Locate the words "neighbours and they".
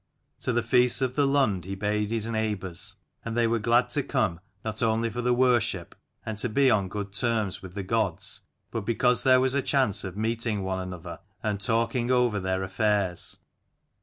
2.25-3.45